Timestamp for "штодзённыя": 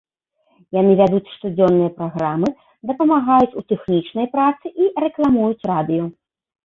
1.33-1.91